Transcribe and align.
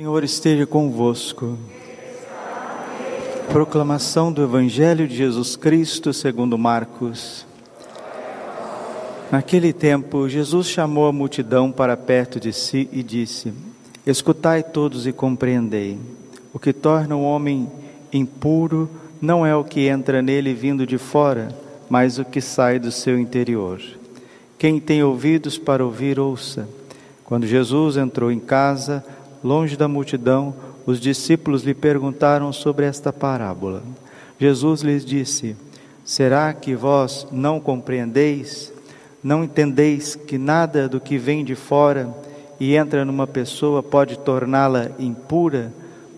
Senhor 0.00 0.22
esteja 0.22 0.64
convosco. 0.64 1.58
Proclamação 3.50 4.32
do 4.32 4.44
Evangelho 4.44 5.08
de 5.08 5.16
Jesus 5.16 5.56
Cristo 5.56 6.12
segundo 6.12 6.56
Marcos. 6.56 7.44
Naquele 9.32 9.72
tempo, 9.72 10.28
Jesus 10.28 10.68
chamou 10.68 11.08
a 11.08 11.12
multidão 11.12 11.72
para 11.72 11.96
perto 11.96 12.38
de 12.38 12.52
si 12.52 12.88
e 12.92 13.02
disse: 13.02 13.52
Escutai 14.06 14.62
todos 14.62 15.04
e 15.04 15.12
compreendei. 15.12 15.98
O 16.54 16.60
que 16.60 16.72
torna 16.72 17.16
o 17.16 17.24
homem 17.24 17.68
impuro 18.12 18.88
não 19.20 19.44
é 19.44 19.56
o 19.56 19.64
que 19.64 19.88
entra 19.88 20.22
nele 20.22 20.54
vindo 20.54 20.86
de 20.86 20.96
fora, 20.96 21.48
mas 21.90 22.20
o 22.20 22.24
que 22.24 22.40
sai 22.40 22.78
do 22.78 22.92
seu 22.92 23.18
interior. 23.18 23.82
Quem 24.56 24.78
tem 24.78 25.02
ouvidos 25.02 25.58
para 25.58 25.84
ouvir, 25.84 26.20
ouça. 26.20 26.68
Quando 27.24 27.48
Jesus 27.48 27.96
entrou 27.96 28.30
em 28.30 28.38
casa, 28.38 29.04
longe 29.42 29.76
da 29.76 29.88
multidão, 29.88 30.54
os 30.86 31.00
discípulos 31.00 31.62
lhe 31.64 31.74
perguntaram 31.74 32.52
sobre 32.52 32.86
esta 32.86 33.12
parábola. 33.12 33.82
Jesus 34.40 34.82
lhes 34.82 35.04
disse: 35.04 35.56
Será 36.04 36.52
que 36.54 36.74
vós 36.74 37.26
não 37.30 37.60
compreendeis? 37.60 38.72
Não 39.22 39.44
entendeis 39.44 40.14
que 40.14 40.38
nada 40.38 40.88
do 40.88 41.00
que 41.00 41.18
vem 41.18 41.44
de 41.44 41.54
fora 41.54 42.08
e 42.58 42.74
entra 42.74 43.04
numa 43.04 43.26
pessoa 43.26 43.82
pode 43.82 44.18
torná-la 44.18 44.90
impura, 44.98 45.72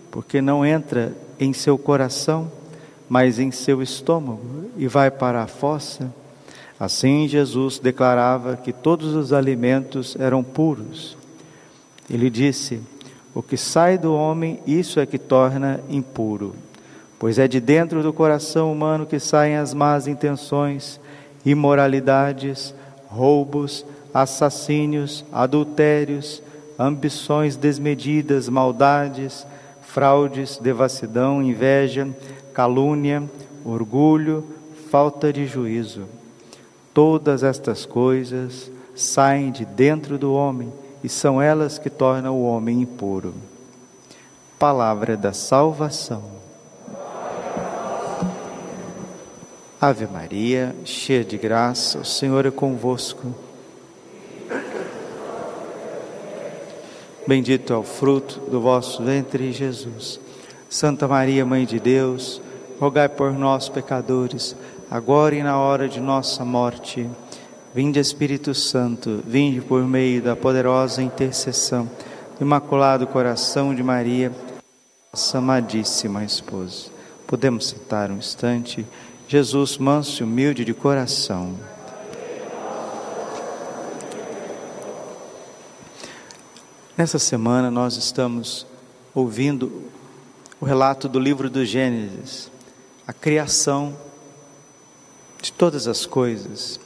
porque 0.09 0.41
não 0.41 0.65
entra 0.65 1.13
em 1.39 1.51
seu 1.51 1.77
coração, 1.77 2.51
mas 3.09 3.39
em 3.39 3.51
seu 3.51 3.81
estômago 3.81 4.69
e 4.77 4.87
vai 4.87 5.11
para 5.11 5.43
a 5.43 5.47
fossa? 5.47 6.13
Assim, 6.79 7.27
Jesus 7.27 7.77
declarava 7.77 8.55
que 8.55 8.71
todos 8.71 9.13
os 9.13 9.33
alimentos 9.33 10.15
eram 10.19 10.43
puros. 10.43 11.17
Ele 12.09 12.29
disse: 12.29 12.81
o 13.33 13.41
que 13.41 13.55
sai 13.55 13.97
do 13.97 14.13
homem, 14.13 14.59
isso 14.67 14.99
é 14.99 15.05
que 15.05 15.17
torna 15.17 15.79
impuro. 15.89 16.53
Pois 17.17 17.39
é 17.39 17.47
de 17.47 17.59
dentro 17.59 18.03
do 18.03 18.11
coração 18.11 18.71
humano 18.71 19.05
que 19.05 19.19
saem 19.19 19.55
as 19.55 19.73
más 19.73 20.07
intenções, 20.07 20.99
imoralidades, 21.45 22.73
roubos, 23.07 23.85
assassínios, 24.13 25.23
adultérios, 25.31 26.41
ambições 26.77 27.55
desmedidas, 27.55 28.49
maldades, 28.49 29.45
fraudes, 29.81 30.57
devassidão, 30.57 31.41
inveja, 31.41 32.09
calúnia, 32.53 33.23
orgulho, 33.63 34.43
falta 34.89 35.31
de 35.31 35.45
juízo. 35.45 36.05
Todas 36.93 37.43
estas 37.43 37.85
coisas 37.85 38.69
saem 38.95 39.51
de 39.51 39.63
dentro 39.63 40.17
do 40.17 40.33
homem 40.33 40.71
e 41.03 41.09
são 41.09 41.41
elas 41.41 41.77
que 41.77 41.89
tornam 41.89 42.35
o 42.35 42.45
homem 42.45 42.81
impuro. 42.81 43.33
Palavra 44.59 45.17
da 45.17 45.33
salvação. 45.33 46.23
Ave 49.79 50.05
Maria, 50.05 50.75
cheia 50.85 51.23
de 51.23 51.37
graça, 51.37 51.97
o 51.97 52.05
Senhor 52.05 52.45
é 52.45 52.51
convosco. 52.51 53.33
Bendito 57.25 57.73
é 57.73 57.75
o 57.75 57.81
fruto 57.81 58.39
do 58.41 58.61
vosso 58.61 59.03
ventre, 59.03 59.51
Jesus. 59.51 60.19
Santa 60.69 61.07
Maria, 61.07 61.45
Mãe 61.45 61.65
de 61.65 61.79
Deus, 61.79 62.41
rogai 62.79 63.09
por 63.09 63.31
nós, 63.33 63.69
pecadores, 63.69 64.55
agora 64.89 65.35
e 65.35 65.41
na 65.41 65.57
hora 65.57 65.89
de 65.89 65.99
nossa 65.99 66.45
morte. 66.45 67.09
Vinde 67.73 68.01
Espírito 68.01 68.53
Santo, 68.53 69.23
vinde 69.25 69.61
por 69.61 69.87
meio 69.87 70.21
da 70.21 70.35
poderosa 70.35 71.01
intercessão 71.01 71.89
do 72.37 72.43
Imaculado 72.43 73.07
Coração 73.07 73.73
de 73.73 73.81
Maria, 73.81 74.29
nossa 75.13 75.37
amadíssima 75.37 76.25
esposa. 76.25 76.89
Podemos 77.25 77.69
sentar 77.69 78.11
um 78.11 78.17
instante. 78.17 78.85
Jesus, 79.25 79.77
manso 79.77 80.21
e 80.21 80.25
humilde 80.25 80.65
de 80.65 80.73
coração. 80.73 81.57
Nessa 86.97 87.19
semana 87.19 87.71
nós 87.71 87.95
estamos 87.95 88.67
ouvindo 89.15 89.89
o 90.59 90.65
relato 90.65 91.07
do 91.07 91.17
livro 91.17 91.49
do 91.49 91.63
Gênesis, 91.63 92.51
a 93.07 93.13
criação 93.13 93.95
de 95.41 95.53
todas 95.53 95.87
as 95.87 96.05
coisas 96.05 96.77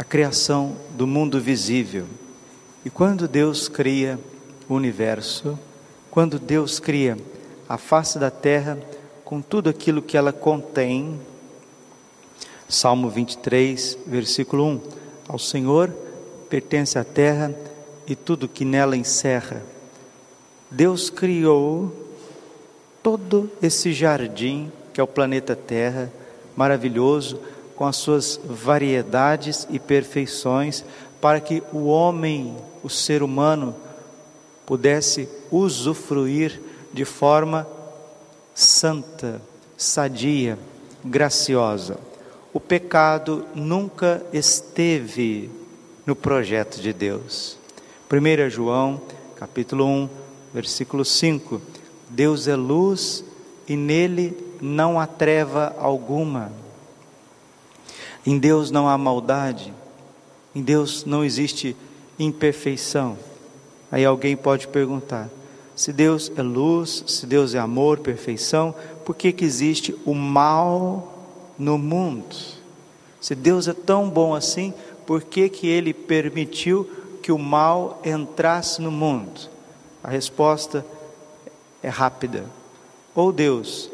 a 0.00 0.02
criação 0.02 0.78
do 0.96 1.06
mundo 1.06 1.38
visível. 1.38 2.06
E 2.82 2.88
quando 2.88 3.28
Deus 3.28 3.68
cria 3.68 4.18
o 4.66 4.72
universo, 4.72 5.58
quando 6.10 6.38
Deus 6.38 6.80
cria 6.80 7.18
a 7.68 7.76
face 7.76 8.18
da 8.18 8.30
terra 8.30 8.78
com 9.26 9.42
tudo 9.42 9.68
aquilo 9.68 10.00
que 10.00 10.16
ela 10.16 10.32
contém, 10.32 11.20
Salmo 12.66 13.10
23, 13.10 13.98
versículo 14.06 14.64
1: 14.68 14.80
Ao 15.28 15.38
Senhor 15.38 15.94
pertence 16.48 16.98
a 16.98 17.04
terra 17.04 17.54
e 18.06 18.16
tudo 18.16 18.48
que 18.48 18.64
nela 18.64 18.96
encerra. 18.96 19.62
Deus 20.70 21.10
criou 21.10 21.94
todo 23.02 23.50
esse 23.60 23.92
jardim 23.92 24.72
que 24.94 25.00
é 25.00 25.04
o 25.04 25.06
planeta 25.06 25.54
Terra, 25.54 26.10
maravilhoso, 26.56 27.38
com 27.80 27.86
as 27.86 27.96
suas 27.96 28.38
variedades 28.44 29.66
e 29.70 29.78
perfeições, 29.78 30.84
para 31.18 31.40
que 31.40 31.62
o 31.72 31.86
homem, 31.86 32.54
o 32.82 32.90
ser 32.90 33.22
humano, 33.22 33.74
pudesse 34.66 35.26
usufruir 35.50 36.60
de 36.92 37.06
forma 37.06 37.66
santa, 38.54 39.40
sadia, 39.78 40.58
graciosa. 41.02 41.96
O 42.52 42.60
pecado 42.60 43.46
nunca 43.54 44.22
esteve 44.30 45.50
no 46.04 46.14
projeto 46.14 46.82
de 46.82 46.92
Deus. 46.92 47.56
1 48.12 48.50
João, 48.50 49.00
capítulo 49.36 49.86
1, 49.86 50.08
versículo 50.52 51.02
5. 51.02 51.62
Deus 52.10 52.46
é 52.46 52.54
luz 52.54 53.24
e 53.66 53.74
nele 53.74 54.36
não 54.60 55.00
há 55.00 55.06
treva 55.06 55.74
alguma. 55.78 56.59
Em 58.26 58.38
Deus 58.38 58.70
não 58.70 58.88
há 58.88 58.98
maldade, 58.98 59.72
em 60.54 60.62
Deus 60.62 61.04
não 61.04 61.24
existe 61.24 61.76
imperfeição. 62.18 63.16
Aí 63.90 64.04
alguém 64.04 64.36
pode 64.36 64.68
perguntar: 64.68 65.30
se 65.74 65.92
Deus 65.92 66.30
é 66.36 66.42
luz, 66.42 67.04
se 67.06 67.26
Deus 67.26 67.54
é 67.54 67.58
amor, 67.58 67.98
perfeição, 67.98 68.74
por 69.04 69.16
que, 69.16 69.32
que 69.32 69.44
existe 69.44 69.94
o 70.04 70.14
mal 70.14 71.14
no 71.58 71.78
mundo? 71.78 72.36
Se 73.20 73.34
Deus 73.34 73.68
é 73.68 73.72
tão 73.72 74.08
bom 74.08 74.34
assim, 74.34 74.74
por 75.06 75.22
que, 75.22 75.48
que 75.48 75.66
Ele 75.66 75.92
permitiu 75.92 76.88
que 77.22 77.32
o 77.32 77.38
mal 77.38 78.00
entrasse 78.04 78.80
no 78.80 78.90
mundo? 78.90 79.48
A 80.02 80.10
resposta 80.10 80.84
é 81.82 81.88
rápida. 81.88 82.44
Ou 83.14 83.32
Deus 83.32 83.90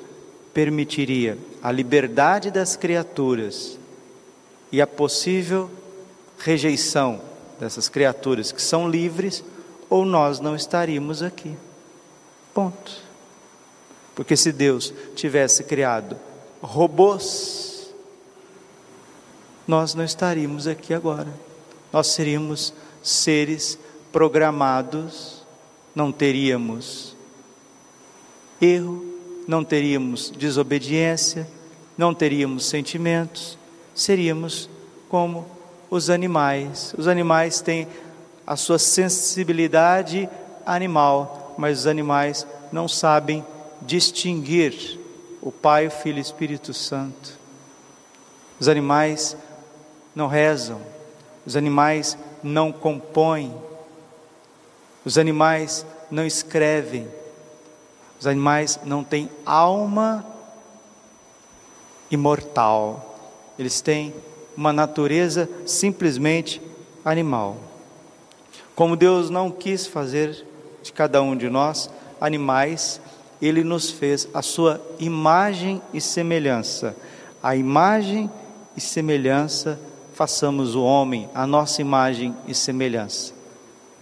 permitiria 0.53 1.39
a 1.63 1.71
liberdade 1.73 2.51
das 2.51 2.77
criaturas 2.77 3.79
e 4.71 4.81
a 4.81 4.87
possível 4.87 5.71
rejeição 6.39 7.21
dessas 7.59 7.89
criaturas 7.89 8.53
que 8.53 8.61
são 8.61 8.89
livres, 8.89 9.45
ou 9.89 10.05
nós 10.05 10.41
não 10.41 10.55
estaríamos 10.55 11.23
aqui. 11.23 11.57
Ponto. 12.53 13.03
Porque 14.15 14.37
se 14.37 14.53
Deus 14.53 14.93
tivesse 15.15 15.65
criado 15.65 16.19
robôs, 16.63 17.95
nós 19.67 19.95
não 19.95 20.05
estaríamos 20.05 20.67
aqui 20.67 20.95
agora. 20.95 21.33
Nós 21.93 22.09
seríamos 22.09 22.73
seres 23.03 23.79
programados, 24.13 25.43
não 25.95 26.11
teríamos 26.11 27.17
erro, 28.61 29.05
não 29.47 29.63
teríamos 29.65 30.31
desobediência, 30.31 31.49
não 31.97 32.15
teríamos 32.15 32.67
sentimentos, 32.67 33.59
seríamos 33.97 34.69
como 35.09 35.47
os 35.91 36.11
animais. 36.11 36.95
Os 36.97 37.09
animais 37.09 37.61
têm 37.61 37.89
a 38.47 38.55
sua 38.55 38.79
sensibilidade 38.79 40.29
animal, 40.65 41.55
mas 41.59 41.81
os 41.81 41.87
animais 41.87 42.47
não 42.71 42.87
sabem 42.87 43.45
distinguir 43.83 45.01
o 45.41 45.51
Pai, 45.51 45.87
o 45.87 45.91
Filho 45.91 46.19
e 46.19 46.21
o 46.21 46.23
Espírito 46.23 46.75
Santo. 46.75 47.39
Os 48.61 48.69
animais 48.69 49.37
não 50.15 50.29
rezam, 50.29 50.81
os 51.45 51.57
animais 51.57 52.17
não 52.43 52.71
compõem, 52.73 53.55
os 55.05 55.19
animais 55.19 55.87
não 56.11 56.27
escrevem, 56.27 57.09
os 58.19 58.27
animais 58.27 58.81
não 58.85 59.05
têm 59.05 59.31
alma 59.45 60.25
imortal. 62.11 63.16
Eles 63.59 63.81
têm 63.81 64.15
uma 64.57 64.73
natureza 64.73 65.49
simplesmente 65.65 66.61
animal. 67.05 67.57
Como 68.75 68.97
Deus 68.97 69.31
não 69.31 69.51
quis 69.51 69.87
fazer 69.87 70.47
de 70.83 70.93
cada 70.93 71.23
um 71.23 71.37
de 71.37 71.49
nós 71.49 71.91
animais, 72.21 73.01
ele 73.41 73.63
nos 73.63 73.91
fez 73.91 74.29
a 74.33 74.43
sua 74.43 74.81
imagem 74.99 75.81
e 75.93 76.01
semelhança. 76.01 76.97
A 77.43 77.55
imagem 77.55 78.31
e 78.77 78.81
semelhança 78.81 79.79
façamos 80.15 80.75
o 80.75 80.83
homem, 80.83 81.29
a 81.35 81.47
nossa 81.47 81.81
imagem 81.81 82.35
e 82.47 82.55
semelhança. 82.55 83.35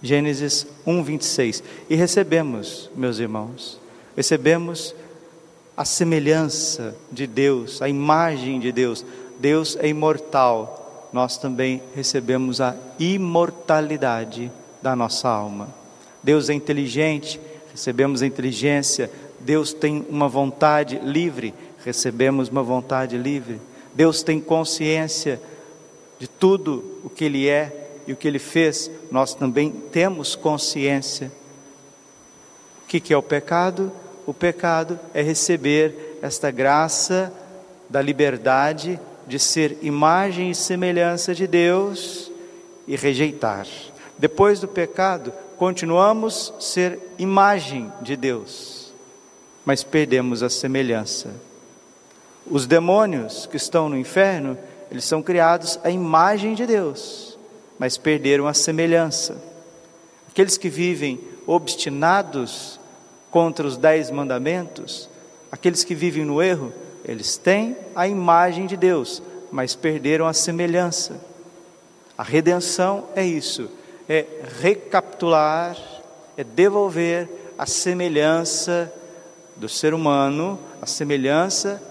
Gênesis 0.01 0.67
1, 0.85 1.03
26. 1.03 1.63
E 1.89 1.95
recebemos, 1.95 2.89
meus 2.95 3.19
irmãos, 3.19 3.79
recebemos 4.15 4.95
a 5.75 5.83
semelhança 5.83 6.95
de 7.11 7.27
Deus, 7.27 7.81
a 7.81 7.89
imagem 7.89 8.59
de 8.59 8.71
Deus. 8.71 9.05
Deus 9.39 9.77
é 9.79 9.87
imortal, 9.87 11.09
nós 11.11 11.37
também 11.37 11.81
recebemos 11.95 12.59
a 12.59 12.75
imortalidade 12.99 14.51
da 14.81 14.95
nossa 14.95 15.29
alma. 15.29 15.69
Deus 16.21 16.49
é 16.49 16.53
inteligente, 16.53 17.39
recebemos 17.71 18.21
a 18.21 18.25
inteligência. 18.25 19.09
Deus 19.39 19.73
tem 19.73 20.05
uma 20.09 20.27
vontade 20.27 20.99
livre, 20.99 21.53
recebemos 21.83 22.49
uma 22.49 22.63
vontade 22.63 23.17
livre. 23.17 23.61
Deus 23.93 24.23
tem 24.23 24.39
consciência 24.39 25.39
de 26.19 26.27
tudo 26.27 26.99
o 27.03 27.09
que 27.09 27.25
Ele 27.25 27.47
é 27.47 28.01
e 28.07 28.13
o 28.13 28.15
que 28.15 28.27
Ele 28.27 28.39
fez, 28.39 28.89
nós 29.11 29.33
também 29.33 29.71
temos 29.71 30.35
consciência. 30.35 31.31
O 32.83 32.87
que, 32.87 32.99
que 32.99 33.13
é 33.13 33.17
o 33.17 33.23
pecado? 33.23 33.91
O 34.25 34.33
pecado 34.33 34.99
é 35.13 35.21
receber 35.21 36.19
esta 36.21 36.51
graça 36.51 37.31
da 37.89 38.01
liberdade 38.01 38.99
de 39.27 39.39
ser 39.39 39.77
imagem 39.81 40.51
e 40.51 40.55
semelhança 40.55 41.33
de 41.33 41.47
Deus 41.47 42.31
e 42.87 42.95
rejeitar. 42.95 43.67
Depois 44.17 44.59
do 44.59 44.67
pecado, 44.67 45.33
continuamos 45.57 46.53
ser 46.59 46.99
imagem 47.17 47.91
de 48.01 48.15
Deus, 48.15 48.93
mas 49.65 49.83
perdemos 49.83 50.43
a 50.43 50.49
semelhança. 50.49 51.33
Os 52.45 52.67
demônios 52.67 53.47
que 53.47 53.57
estão 53.57 53.89
no 53.89 53.97
inferno, 53.97 54.57
eles 54.91 55.05
são 55.05 55.23
criados 55.23 55.79
à 55.83 55.89
imagem 55.89 56.53
de 56.53 56.65
Deus, 56.65 57.37
mas 57.79 57.97
perderam 57.97 58.47
a 58.47 58.53
semelhança. 58.53 59.41
Aqueles 60.29 60.57
que 60.57 60.69
vivem 60.69 61.19
obstinados 61.47 62.79
contra 63.31 63.65
os 63.65 63.77
dez 63.77 64.11
mandamentos, 64.11 65.09
aqueles 65.51 65.83
que 65.83 65.95
vivem 65.95 66.23
no 66.23 66.41
erro, 66.41 66.71
eles 67.07 67.37
têm 67.37 67.77
a 67.95 68.07
imagem 68.07 68.65
de 68.65 68.75
Deus, 68.75 69.21
mas 69.51 69.75
perderam 69.75 70.25
a 70.25 70.33
semelhança. 70.33 71.21
A 72.17 72.23
redenção 72.23 73.05
é 73.15 73.23
isso, 73.23 73.69
é 74.09 74.25
recapitular, 74.59 75.77
é 76.35 76.43
devolver 76.43 77.29
a 77.57 77.65
semelhança 77.65 78.91
do 79.55 79.69
ser 79.69 79.93
humano, 79.93 80.59
a 80.81 80.85
semelhança 80.85 81.81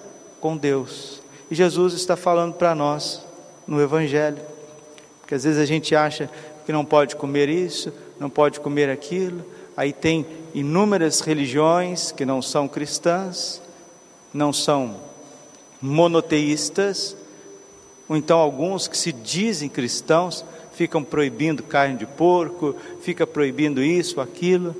com 0.41 0.57
Deus. 0.57 1.23
E 1.51 1.55
Jesus 1.55 1.95
está 1.95 2.17
falando 2.17 2.55
para 2.55 2.75
nós 2.75 3.23
no 3.67 3.81
Evangelho, 3.81 4.43
porque 5.21 5.35
às 5.35 5.45
vezes 5.45 5.61
a 5.61 5.65
gente 5.65 5.95
acha 5.95 6.29
que 6.67 6.73
não 6.73 6.85
pode 6.85 7.17
comer 7.17 7.49
isso, 7.49 7.93
não 8.19 8.29
pode 8.29 8.61
comer 8.61 8.91
aquilo, 8.91 9.45
aí 9.77 9.93
tem 9.93 10.27
inúmeras 10.53 11.21
religiões 11.21 12.11
que 12.11 12.25
não 12.25 12.43
são 12.43 12.67
cristãs, 12.67 13.63
não 14.33 14.53
são 14.53 14.97
monoteístas, 15.85 17.15
ou 18.09 18.17
então 18.17 18.39
alguns 18.39 18.89
que 18.89 18.97
se 18.97 19.13
dizem 19.13 19.69
cristãos 19.69 20.43
ficam 20.73 21.05
proibindo 21.05 21.63
carne 21.63 21.99
de 21.99 22.07
porco, 22.07 22.75
fica 23.03 23.27
proibindo 23.27 23.83
isso, 23.83 24.19
aquilo. 24.21 24.75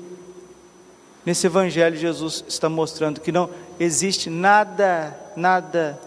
Nesse 1.23 1.45
evangelho 1.45 1.95
Jesus 1.95 2.43
está 2.47 2.67
mostrando 2.67 3.21
que 3.21 3.31
não 3.31 3.49
existe 3.79 4.31
nada, 4.31 5.15
nada 5.35 5.99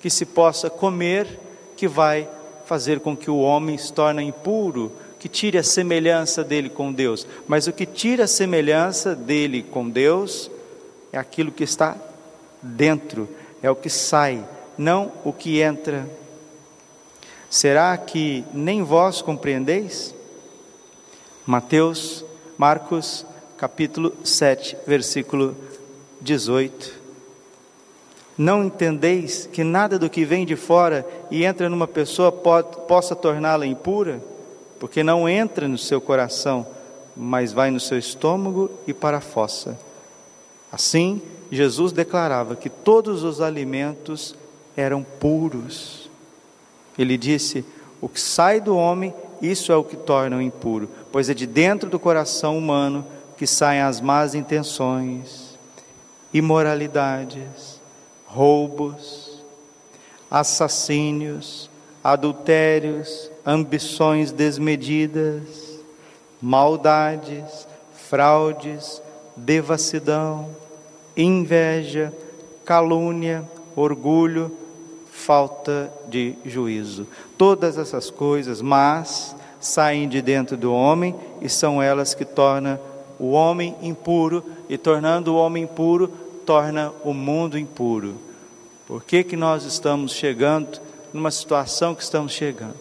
que 0.00 0.08
se 0.08 0.24
possa 0.24 0.70
comer 0.70 1.38
que 1.76 1.86
vai 1.86 2.26
fazer 2.64 3.00
com 3.00 3.14
que 3.14 3.30
o 3.30 3.40
homem 3.40 3.76
se 3.76 3.92
torne 3.92 4.22
impuro, 4.22 4.90
que 5.18 5.28
tire 5.28 5.58
a 5.58 5.62
semelhança 5.62 6.42
dele 6.42 6.70
com 6.70 6.90
Deus. 6.90 7.26
Mas 7.46 7.66
o 7.66 7.72
que 7.72 7.84
tira 7.84 8.24
a 8.24 8.28
semelhança 8.28 9.14
dele 9.14 9.62
com 9.62 9.88
Deus 9.88 10.50
é 11.12 11.18
aquilo 11.18 11.52
que 11.52 11.64
está 11.64 11.96
dentro, 12.62 13.28
é 13.62 13.70
o 13.70 13.76
que 13.76 13.90
sai, 13.90 14.44
não 14.76 15.12
o 15.24 15.32
que 15.32 15.60
entra 15.60 16.06
Será 17.50 17.96
que 17.96 18.44
nem 18.54 18.84
vós 18.84 19.20
compreendeis? 19.20 20.14
Mateus, 21.44 22.24
Marcos, 22.56 23.26
capítulo 23.58 24.14
7, 24.22 24.76
versículo 24.86 25.56
18. 26.20 27.00
Não 28.38 28.64
entendeis 28.64 29.48
que 29.52 29.64
nada 29.64 29.98
do 29.98 30.08
que 30.08 30.24
vem 30.24 30.46
de 30.46 30.54
fora 30.54 31.04
e 31.28 31.44
entra 31.44 31.68
numa 31.68 31.88
pessoa 31.88 32.30
pode, 32.30 32.68
possa 32.86 33.16
torná-la 33.16 33.66
impura? 33.66 34.22
Porque 34.78 35.02
não 35.02 35.28
entra 35.28 35.66
no 35.66 35.76
seu 35.76 36.00
coração, 36.00 36.64
mas 37.16 37.52
vai 37.52 37.72
no 37.72 37.80
seu 37.80 37.98
estômago 37.98 38.70
e 38.86 38.94
para 38.94 39.16
a 39.16 39.20
fossa. 39.20 39.76
Assim, 40.72 41.20
Jesus 41.50 41.92
declarava 41.92 42.54
que 42.54 42.68
todos 42.70 43.22
os 43.22 43.40
alimentos 43.40 44.36
eram 44.76 45.02
puros. 45.02 46.08
Ele 46.98 47.16
disse: 47.16 47.64
O 48.00 48.08
que 48.08 48.20
sai 48.20 48.60
do 48.60 48.76
homem, 48.76 49.14
isso 49.42 49.72
é 49.72 49.76
o 49.76 49.84
que 49.84 49.96
torna 49.96 50.36
o 50.36 50.42
impuro, 50.42 50.88
pois 51.10 51.28
é 51.28 51.34
de 51.34 51.46
dentro 51.46 51.88
do 51.88 51.98
coração 51.98 52.56
humano 52.56 53.04
que 53.36 53.46
saem 53.46 53.80
as 53.80 54.00
más 54.00 54.34
intenções, 54.34 55.58
imoralidades, 56.32 57.80
roubos, 58.26 59.42
assassínios, 60.30 61.68
adultérios, 62.04 63.30
ambições 63.44 64.30
desmedidas, 64.30 65.80
maldades, 66.40 67.66
fraudes, 67.92 69.02
devassidão, 69.44 70.48
inveja, 71.16 72.12
calúnia, 72.64 73.48
orgulho, 73.74 74.56
falta 75.10 75.92
de 76.08 76.34
juízo. 76.44 77.06
Todas 77.36 77.78
essas 77.78 78.10
coisas, 78.10 78.62
mas 78.62 79.34
saem 79.58 80.08
de 80.08 80.22
dentro 80.22 80.56
do 80.56 80.72
homem 80.72 81.14
e 81.40 81.48
são 81.48 81.82
elas 81.82 82.14
que 82.14 82.24
tornam 82.24 82.78
o 83.18 83.32
homem 83.32 83.76
impuro 83.82 84.42
e 84.68 84.78
tornando 84.78 85.34
o 85.34 85.36
homem 85.36 85.64
impuro 85.64 86.10
torna 86.46 86.92
o 87.04 87.12
mundo 87.12 87.58
impuro. 87.58 88.16
Por 88.86 89.04
que 89.04 89.22
que 89.22 89.36
nós 89.36 89.64
estamos 89.64 90.12
chegando 90.12 90.80
numa 91.12 91.30
situação 91.30 91.94
que 91.94 92.02
estamos 92.02 92.32
chegando? 92.32 92.74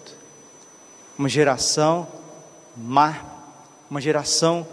Uma 1.17 1.29
geração 1.29 2.07
má, 2.75 3.19
uma 3.89 3.99
geração 3.99 4.65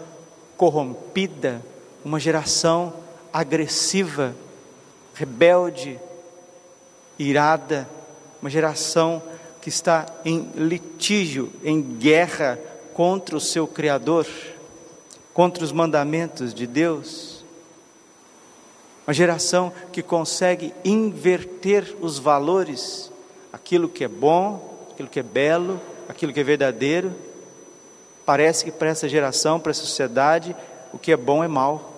corrompida, 0.55 1.61
uma 2.07 2.21
geração 2.21 2.93
agressiva, 3.33 4.33
rebelde, 5.13 5.99
irada, 7.19 7.85
uma 8.41 8.49
geração 8.49 9.21
que 9.59 9.67
está 9.67 10.05
em 10.23 10.49
litígio, 10.55 11.51
em 11.61 11.81
guerra 11.81 12.57
contra 12.93 13.35
o 13.35 13.41
seu 13.41 13.67
Criador, 13.67 14.25
contra 15.33 15.61
os 15.61 15.73
mandamentos 15.73 16.53
de 16.53 16.65
Deus. 16.65 17.43
Uma 19.05 19.13
geração 19.13 19.73
que 19.91 20.01
consegue 20.01 20.73
inverter 20.85 21.93
os 21.99 22.17
valores, 22.17 23.11
aquilo 23.51 23.89
que 23.89 24.05
é 24.05 24.07
bom, 24.07 24.87
aquilo 24.93 25.09
que 25.09 25.19
é 25.19 25.23
belo, 25.23 25.81
aquilo 26.07 26.31
que 26.31 26.39
é 26.39 26.43
verdadeiro. 26.43 27.13
Parece 28.25 28.63
que 28.63 28.71
para 28.71 28.87
essa 28.87 29.09
geração, 29.09 29.59
para 29.59 29.71
a 29.71 29.75
sociedade, 29.75 30.55
o 30.93 30.97
que 30.97 31.11
é 31.11 31.17
bom 31.17 31.43
é 31.43 31.49
mal. 31.49 31.96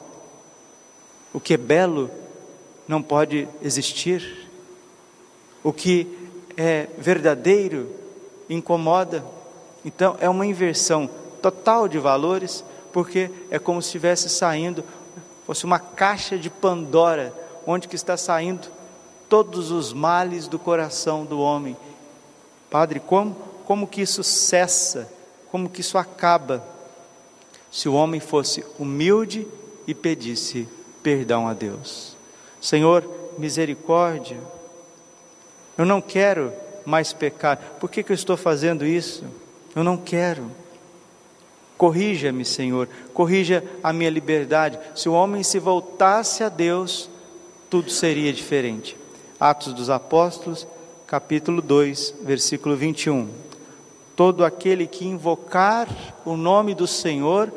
O 1.33 1.39
que 1.39 1.53
é 1.53 1.57
belo 1.57 2.09
não 2.87 3.01
pode 3.01 3.47
existir. 3.61 4.49
O 5.63 5.71
que 5.71 6.07
é 6.57 6.87
verdadeiro 6.97 7.89
incomoda. 8.49 9.23
Então 9.85 10.17
é 10.19 10.27
uma 10.27 10.45
inversão 10.45 11.09
total 11.41 11.87
de 11.87 11.97
valores, 11.97 12.63
porque 12.91 13.29
é 13.49 13.59
como 13.59 13.81
se 13.81 13.87
estivesse 13.87 14.29
saindo, 14.29 14.83
fosse 15.45 15.65
uma 15.65 15.79
caixa 15.79 16.37
de 16.37 16.49
Pandora, 16.49 17.33
onde 17.65 17.87
que 17.87 17.95
está 17.95 18.17
saindo 18.17 18.67
todos 19.29 19.71
os 19.71 19.93
males 19.93 20.47
do 20.47 20.57
coração 20.57 21.23
do 21.23 21.39
homem. 21.39 21.77
Padre, 22.69 22.99
como, 22.99 23.35
como 23.65 23.87
que 23.87 24.01
isso 24.01 24.23
cessa? 24.23 25.11
Como 25.51 25.69
que 25.69 25.81
isso 25.81 25.97
acaba? 25.97 26.63
Se 27.71 27.87
o 27.87 27.93
homem 27.93 28.19
fosse 28.19 28.65
humilde 28.77 29.47
e 29.87 29.93
pedisse 29.93 30.67
perdão 31.01 31.47
a 31.47 31.53
Deus. 31.53 32.15
Senhor, 32.61 33.09
misericórdia, 33.37 34.37
eu 35.77 35.85
não 35.85 36.01
quero 36.01 36.51
mais 36.85 37.13
pecar. 37.13 37.57
Por 37.79 37.89
que, 37.89 38.03
que 38.03 38.11
eu 38.11 38.15
estou 38.15 38.35
fazendo 38.35 38.85
isso? 38.85 39.23
Eu 39.75 39.83
não 39.83 39.95
quero. 39.95 40.51
Corrija-me, 41.77 42.43
Senhor, 42.43 42.89
corrija 43.13 43.63
a 43.81 43.93
minha 43.93 44.09
liberdade. 44.09 44.77
Se 44.93 45.07
o 45.07 45.13
homem 45.13 45.43
se 45.43 45.59
voltasse 45.59 46.43
a 46.43 46.49
Deus, 46.49 47.09
tudo 47.69 47.89
seria 47.89 48.33
diferente. 48.33 48.97
Atos 49.39 49.73
dos 49.73 49.89
Apóstolos, 49.89 50.67
capítulo 51.07 51.61
2, 51.61 52.15
versículo 52.23 52.75
21. 52.75 53.29
Todo 54.13 54.43
aquele 54.43 54.85
que 54.85 55.07
invocar 55.07 55.87
o 56.25 56.35
nome 56.35 56.75
do 56.75 56.85
Senhor 56.85 57.49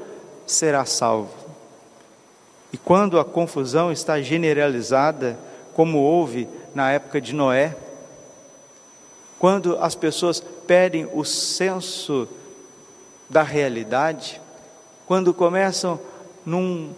será 0.46 0.84
salvo. 0.84 1.41
E 2.72 2.78
quando 2.78 3.20
a 3.20 3.24
confusão 3.24 3.92
está 3.92 4.20
generalizada, 4.22 5.38
como 5.74 5.98
houve 5.98 6.48
na 6.74 6.90
época 6.90 7.20
de 7.20 7.34
Noé, 7.34 7.76
quando 9.38 9.76
as 9.78 9.94
pessoas 9.94 10.40
perdem 10.40 11.08
o 11.12 11.24
senso 11.24 12.28
da 13.28 13.42
realidade, 13.42 14.40
quando 15.06 15.34
começam 15.34 15.98
num 16.46 16.92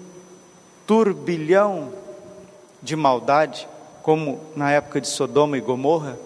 turbilhão 0.86 1.92
de 2.82 2.94
maldade, 2.94 3.66
como 4.02 4.40
na 4.54 4.70
época 4.70 5.00
de 5.00 5.08
Sodoma 5.08 5.56
e 5.56 5.60
Gomorra, 5.60 6.18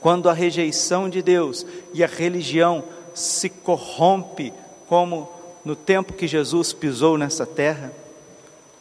quando 0.00 0.28
a 0.28 0.32
rejeição 0.32 1.08
de 1.08 1.22
Deus 1.22 1.66
e 1.92 2.02
a 2.02 2.06
religião 2.06 2.82
se 3.14 3.48
corrompe, 3.48 4.52
como 4.88 5.30
no 5.64 5.76
tempo 5.76 6.12
que 6.12 6.26
Jesus 6.26 6.72
pisou 6.72 7.16
nessa 7.16 7.46
terra, 7.46 7.92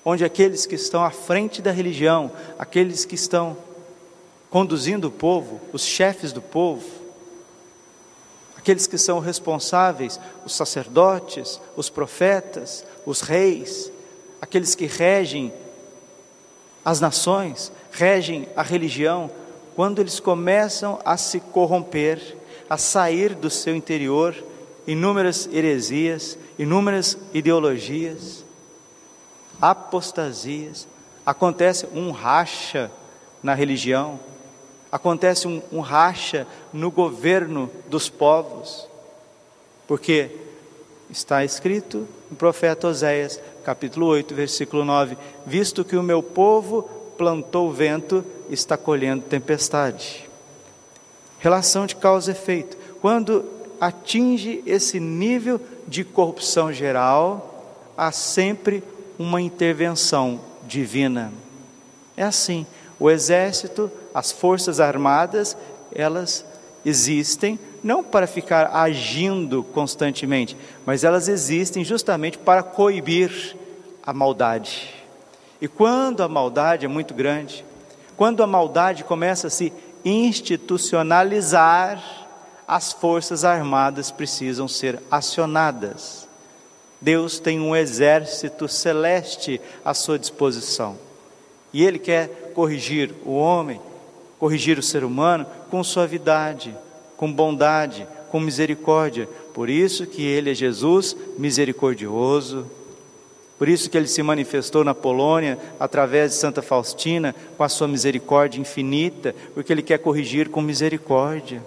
onde 0.05 0.25
aqueles 0.25 0.65
que 0.65 0.75
estão 0.75 1.03
à 1.03 1.11
frente 1.11 1.61
da 1.61 1.71
religião, 1.71 2.31
aqueles 2.59 3.05
que 3.05 3.15
estão 3.15 3.55
conduzindo 4.49 5.07
o 5.07 5.11
povo, 5.11 5.59
os 5.71 5.83
chefes 5.83 6.31
do 6.31 6.41
povo, 6.41 6.85
aqueles 8.57 8.85
que 8.85 8.97
são 8.97 9.19
responsáveis, 9.19 10.19
os 10.45 10.55
sacerdotes, 10.55 11.59
os 11.75 11.89
profetas, 11.89 12.85
os 13.05 13.21
reis, 13.21 13.91
aqueles 14.41 14.75
que 14.75 14.85
regem 14.85 15.53
as 16.83 16.99
nações, 16.99 17.71
regem 17.91 18.47
a 18.55 18.61
religião, 18.61 19.31
quando 19.75 19.99
eles 19.99 20.19
começam 20.19 20.99
a 21.03 21.17
se 21.17 21.39
corromper, 21.39 22.37
a 22.69 22.77
sair 22.77 23.33
do 23.35 23.49
seu 23.49 23.75
interior, 23.75 24.35
inúmeras 24.85 25.49
heresias, 25.51 26.37
inúmeras 26.59 27.17
ideologias, 27.33 28.42
apostasias, 29.63 30.89
acontece 31.25 31.87
um 31.93 32.11
racha 32.11 32.91
na 33.41 33.53
religião, 33.53 34.19
acontece 34.91 35.47
um, 35.47 35.61
um 35.71 35.79
racha 35.79 36.45
no 36.73 36.91
governo 36.91 37.71
dos 37.87 38.09
povos, 38.09 38.85
porque 39.87 40.31
está 41.09 41.45
escrito 41.45 42.05
no 42.29 42.35
profeta 42.35 42.89
Oséias, 42.89 43.39
capítulo 43.63 44.07
8, 44.07 44.35
versículo 44.35 44.83
9: 44.83 45.17
Visto 45.45 45.85
que 45.85 45.95
o 45.95 46.03
meu 46.03 46.21
povo 46.21 46.83
plantou 47.17 47.71
vento, 47.71 48.25
está 48.49 48.75
colhendo 48.75 49.23
tempestade. 49.23 50.29
Relação 51.39 51.85
de 51.85 51.95
causa 51.95 52.31
e 52.31 52.33
efeito. 52.33 52.75
Quando 52.99 53.45
atinge 53.79 54.61
esse 54.65 54.99
nível 54.99 55.61
de 55.87 56.03
corrupção 56.03 56.73
geral, 56.73 57.93
há 57.95 58.11
sempre 58.11 58.83
uma 59.17 59.41
intervenção 59.41 60.39
divina. 60.67 61.31
É 62.15 62.23
assim. 62.23 62.65
O 62.99 63.09
exército, 63.09 63.91
as 64.13 64.31
forças 64.31 64.79
armadas, 64.79 65.57
elas 65.93 66.45
existem 66.85 67.59
não 67.83 68.03
para 68.03 68.27
ficar 68.27 68.73
agindo 68.73 69.63
constantemente, 69.63 70.55
mas 70.85 71.03
elas 71.03 71.27
existem 71.27 71.83
justamente 71.83 72.37
para 72.37 72.63
coibir 72.63 73.57
a 74.05 74.13
maldade. 74.13 74.93
E 75.59 75.67
quando 75.67 76.21
a 76.23 76.27
maldade 76.29 76.85
é 76.85 76.87
muito 76.87 77.13
grande, 77.13 77.65
quando 78.15 78.41
a 78.41 78.47
maldade 78.47 79.03
começa 79.03 79.47
a 79.47 79.49
se 79.49 79.73
institucionalizar, 80.05 82.01
as 82.67 82.93
forças 82.93 83.43
armadas 83.43 84.11
precisam 84.11 84.67
ser 84.67 85.01
acionadas. 85.11 86.22
Deus 87.03 87.37
tem 87.37 87.59
um 87.59 87.75
exército 87.75 88.65
celeste 88.69 89.59
à 89.83 89.93
sua 89.93 90.17
disposição. 90.17 90.97
E 91.73 91.83
Ele 91.83 91.99
quer 91.99 92.51
corrigir 92.55 93.13
o 93.25 93.33
homem, 93.33 93.81
corrigir 94.39 94.79
o 94.79 94.83
ser 94.83 95.03
humano 95.03 95.45
com 95.69 95.83
suavidade, 95.83 96.73
com 97.17 97.31
bondade, 97.31 98.07
com 98.31 98.39
misericórdia. 98.39 99.27
Por 99.53 99.69
isso 99.69 100.07
que 100.07 100.23
Ele 100.23 100.51
é 100.51 100.53
Jesus 100.53 101.13
misericordioso. 101.37 102.65
Por 103.59 103.67
isso 103.67 103.89
que 103.89 103.97
Ele 103.97 104.07
se 104.07 104.23
manifestou 104.23 104.85
na 104.85 104.95
Polônia 104.95 105.59
através 105.77 106.31
de 106.31 106.37
Santa 106.37 106.61
Faustina 106.61 107.35
com 107.57 107.65
a 107.65 107.69
sua 107.69 107.87
misericórdia 107.87 108.61
infinita, 108.61 109.35
porque 109.53 109.73
Ele 109.73 109.81
quer 109.81 109.99
corrigir 109.99 110.47
com 110.47 110.61
misericórdia. 110.61 111.61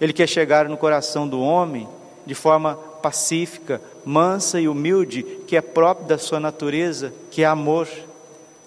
Ele 0.00 0.14
quer 0.14 0.26
chegar 0.26 0.66
no 0.66 0.78
coração 0.78 1.28
do 1.28 1.42
homem 1.42 1.86
de 2.24 2.34
forma 2.34 2.87
pacífica, 3.00 3.80
mansa 4.04 4.60
e 4.60 4.68
humilde, 4.68 5.22
que 5.46 5.56
é 5.56 5.60
próprio 5.60 6.06
da 6.06 6.18
sua 6.18 6.40
natureza, 6.40 7.12
que 7.30 7.42
é 7.42 7.46
amor. 7.46 7.88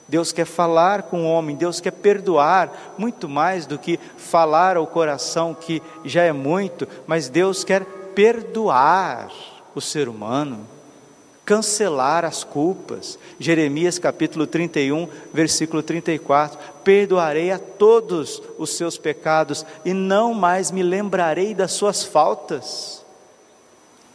Deus 0.07 0.33
quer 0.33 0.45
falar 0.45 1.03
com 1.03 1.23
o 1.23 1.31
homem, 1.31 1.55
Deus 1.55 1.79
quer 1.79 1.91
perdoar 1.91 2.93
muito 2.97 3.29
mais 3.29 3.65
do 3.65 3.79
que 3.79 3.97
falar 4.17 4.75
ao 4.75 4.85
coração, 4.85 5.53
que 5.53 5.81
já 6.03 6.23
é 6.23 6.33
muito, 6.33 6.87
mas 7.07 7.29
Deus 7.29 7.63
quer 7.63 7.85
perdoar 8.13 9.31
o 9.73 9.79
ser 9.79 10.09
humano, 10.09 10.67
cancelar 11.45 12.25
as 12.25 12.43
culpas. 12.43 13.17
Jeremias 13.39 13.97
capítulo 13.97 14.45
31, 14.45 15.07
versículo 15.33 15.81
34: 15.81 16.59
Perdoarei 16.83 17.51
a 17.51 17.59
todos 17.59 18.41
os 18.57 18.71
seus 18.71 18.97
pecados 18.97 19.65
e 19.85 19.93
não 19.93 20.33
mais 20.33 20.71
me 20.71 20.83
lembrarei 20.83 21.53
das 21.53 21.71
suas 21.71 22.03
faltas. 22.03 23.01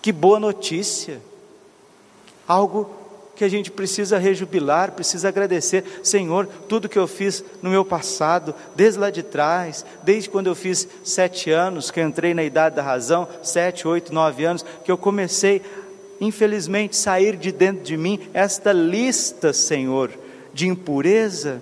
Que 0.07 0.13
boa 0.13 0.39
notícia! 0.39 1.21
Algo 2.47 2.89
que 3.35 3.43
a 3.43 3.49
gente 3.49 3.73
precisa 3.73 4.19
rejubilar, 4.19 4.93
precisa 4.93 5.27
agradecer, 5.27 5.83
Senhor, 6.05 6.47
tudo 6.69 6.89
que 6.89 6.97
eu 6.97 7.09
fiz 7.09 7.43
no 7.61 7.71
meu 7.71 7.85
passado, 7.85 8.55
desde 8.77 9.01
lá 9.01 9.11
de 9.11 9.25
trás, 9.25 9.85
desde 10.05 10.31
quando 10.31 10.47
eu 10.47 10.55
fiz 10.55 10.87
sete 11.03 11.51
anos, 11.51 11.91
que 11.91 12.01
entrei 12.01 12.35
na 12.35 12.45
idade 12.45 12.77
da 12.77 12.85
razão, 12.85 13.27
sete, 13.43 13.89
oito, 13.89 14.15
nove 14.15 14.45
anos, 14.45 14.65
que 14.85 14.93
eu 14.93 14.97
comecei, 14.97 15.61
infelizmente, 16.21 16.95
sair 16.95 17.35
de 17.35 17.51
dentro 17.51 17.83
de 17.83 17.97
mim 17.97 18.21
esta 18.33 18.73
lista, 18.73 19.53
Senhor, 19.53 20.13
de 20.55 20.69
impureza, 20.69 21.61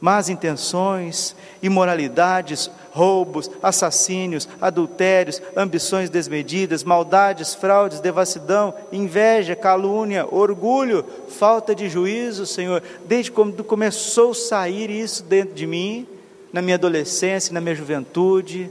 más 0.00 0.30
intenções, 0.30 1.36
imoralidades, 1.62 2.70
roubos, 2.96 3.50
assassínios, 3.62 4.48
adultérios, 4.58 5.42
ambições 5.54 6.08
desmedidas, 6.08 6.82
maldades, 6.82 7.54
fraudes, 7.54 8.00
devassidão, 8.00 8.72
inveja, 8.90 9.54
calúnia, 9.54 10.26
orgulho, 10.30 11.04
falta 11.28 11.74
de 11.74 11.90
juízo, 11.90 12.46
Senhor, 12.46 12.82
desde 13.04 13.30
quando 13.30 13.62
começou 13.62 14.30
a 14.30 14.34
sair 14.34 14.88
isso 14.88 15.22
dentro 15.22 15.54
de 15.54 15.66
mim, 15.66 16.06
na 16.50 16.62
minha 16.62 16.76
adolescência, 16.76 17.52
na 17.52 17.60
minha 17.60 17.74
juventude, 17.74 18.70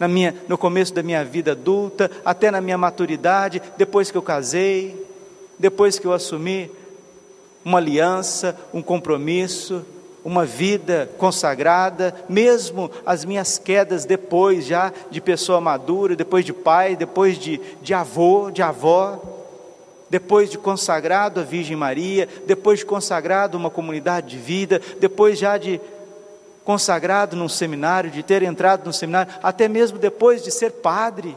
na 0.00 0.08
minha, 0.08 0.34
no 0.48 0.56
começo 0.56 0.94
da 0.94 1.02
minha 1.02 1.22
vida 1.22 1.52
adulta, 1.52 2.10
até 2.24 2.50
na 2.50 2.62
minha 2.62 2.78
maturidade, 2.78 3.60
depois 3.76 4.10
que 4.10 4.16
eu 4.16 4.22
casei, 4.22 5.06
depois 5.58 5.98
que 5.98 6.06
eu 6.06 6.12
assumi 6.14 6.70
uma 7.62 7.78
aliança, 7.78 8.56
um 8.72 8.80
compromisso, 8.80 9.84
uma 10.24 10.46
vida 10.46 11.10
consagrada, 11.18 12.14
mesmo 12.28 12.90
as 13.04 13.24
minhas 13.24 13.58
quedas 13.58 14.06
depois 14.06 14.64
já 14.64 14.90
de 15.10 15.20
pessoa 15.20 15.60
madura, 15.60 16.16
depois 16.16 16.44
de 16.44 16.52
pai, 16.52 16.96
depois 16.96 17.38
de, 17.38 17.60
de 17.82 17.92
avô, 17.92 18.50
de 18.50 18.62
avó, 18.62 19.20
depois 20.08 20.48
de 20.48 20.56
consagrado 20.56 21.40
a 21.40 21.42
Virgem 21.42 21.76
Maria, 21.76 22.26
depois 22.46 22.78
de 22.78 22.86
consagrado 22.86 23.58
uma 23.58 23.68
comunidade 23.68 24.28
de 24.28 24.38
vida, 24.38 24.80
depois 24.98 25.38
já 25.38 25.58
de 25.58 25.78
consagrado 26.64 27.36
num 27.36 27.48
seminário, 27.48 28.10
de 28.10 28.22
ter 28.22 28.42
entrado 28.42 28.86
no 28.86 28.92
seminário, 28.92 29.32
até 29.42 29.68
mesmo 29.68 29.98
depois 29.98 30.42
de 30.42 30.50
ser 30.50 30.70
padre. 30.72 31.36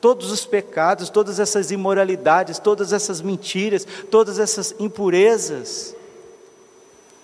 Todos 0.00 0.32
os 0.32 0.44
pecados, 0.44 1.08
todas 1.08 1.38
essas 1.38 1.70
imoralidades, 1.70 2.58
todas 2.58 2.92
essas 2.92 3.22
mentiras, 3.22 3.86
todas 4.10 4.38
essas 4.38 4.74
impurezas, 4.78 5.94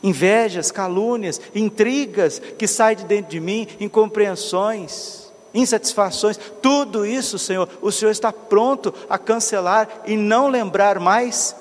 invejas, 0.03 0.71
calúnias, 0.71 1.41
intrigas 1.55 2.41
que 2.59 2.67
saem 2.67 2.97
de 2.97 3.05
dentro 3.05 3.31
de 3.31 3.41
mim, 3.41 3.67
incompreensões, 3.79 5.31
insatisfações, 5.53 6.39
tudo 6.63 7.05
isso, 7.05 7.39
Senhor, 7.39 7.69
o 7.83 7.91
Senhor 7.91 8.11
está 8.11 8.33
pronto 8.33 8.95
a 9.09 9.19
cancelar 9.19 9.89
e 10.07 10.17
não 10.17 10.49
lembrar 10.49 10.99
mais? 10.99 11.55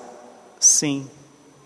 Sim. 0.59 1.09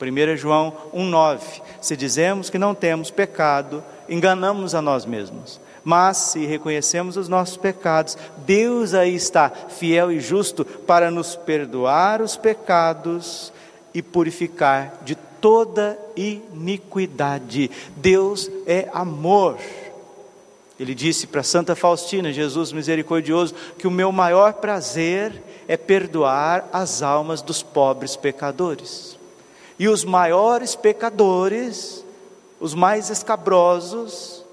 1 0.01 0.35
João 0.37 0.73
1,9: 0.93 1.61
Se 1.81 1.95
dizemos 1.95 2.49
que 2.49 2.57
não 2.57 2.75
temos 2.75 3.09
pecado, 3.09 3.83
enganamos 4.09 4.75
a 4.75 4.81
nós 4.81 5.05
mesmos, 5.05 5.61
Mas 5.83 6.17
se 6.17 6.45
reconhecemos 6.45 7.17
os 7.17 7.29
nossos 7.29 7.57
pecados, 7.57 8.17
Deus 8.37 8.93
aí 8.93 9.15
está, 9.15 9.49
fiel 9.49 10.11
e 10.11 10.19
justo, 10.19 10.65
para 10.65 11.11
nos 11.11 11.35
perdoar 11.35 12.21
os 12.21 12.35
pecados 12.35 13.51
e 13.93 14.01
purificar 14.01 14.97
de 15.03 15.17
toda 15.43 15.99
iniquidade. 16.15 17.69
Deus 17.97 18.49
é 18.65 18.87
amor. 18.93 19.57
Ele 20.79 20.95
disse 20.95 21.27
para 21.27 21.43
Santa 21.43 21.75
Faustina, 21.75 22.31
Jesus 22.31 22.71
misericordioso, 22.71 23.53
que 23.77 23.85
o 23.85 23.91
meu 23.91 24.09
maior 24.09 24.53
prazer 24.53 25.43
é 25.67 25.75
perdoar 25.75 26.69
as 26.71 27.01
almas 27.01 27.41
dos 27.41 27.61
pobres 27.61 28.15
pecadores. 28.15 29.17
E 29.77 29.89
os 29.89 30.05
maiores 30.05 30.77
pecadores, 30.77 32.05
os 32.57 32.73
mais 32.73 33.09
escabrosos, 33.09 34.45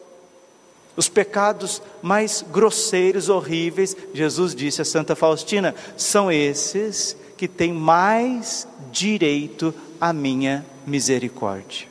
os 0.97 1.09
pecados 1.09 1.81
mais 2.03 2.45
grosseiros, 2.51 3.29
horríveis, 3.29 3.97
Jesus 4.13 4.57
disse 4.57 4.83
a 4.83 4.85
Santa 4.85 5.15
Faustina, 5.15 5.73
são 5.97 6.33
esses 6.33 7.17
que 7.41 7.49
têm 7.49 7.73
mais 7.73 8.69
direito 8.93 9.75
à 9.99 10.13
minha 10.13 10.63
misericórdia. 10.87 11.89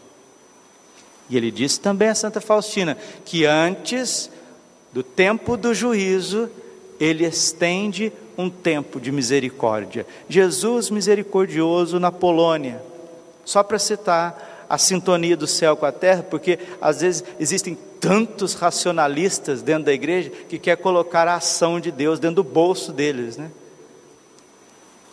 E 1.28 1.36
ele 1.36 1.50
disse 1.50 1.80
também 1.80 2.10
a 2.10 2.14
Santa 2.14 2.40
Faustina 2.40 2.96
que 3.26 3.46
antes 3.46 4.30
do 4.94 5.02
tempo 5.02 5.58
do 5.58 5.74
juízo, 5.74 6.52
ele 7.00 7.26
estende 7.26 8.14
um 8.38 8.48
tempo 8.48 9.02
de 9.02 9.12
misericórdia. 9.12 10.06
Jesus 10.30 10.92
misericordioso 10.92 12.00
na 12.00 12.12
Polônia. 12.12 12.80
Só 13.44 13.64
para 13.64 13.80
citar 13.80 14.68
a 14.70 14.78
sintonia 14.78 15.36
do 15.36 15.48
céu 15.48 15.76
com 15.76 15.88
a 15.88 15.92
terra, 15.92 16.22
porque 16.22 16.60
às 16.80 17.02
vezes 17.02 17.24
existem 17.40 17.76
tantos 18.00 18.54
racionalistas 18.54 19.64
dentro 19.64 19.86
da 19.86 19.94
igreja 19.94 20.30
que 20.48 20.60
quer 20.60 20.78
colocar 20.78 21.28
a 21.28 21.38
ação 21.38 21.80
de 21.80 21.92
Deus 21.92 22.20
dentro 22.20 22.36
do 22.36 22.44
bolso 22.44 22.94
deles, 22.94 23.36
né? 23.36 23.50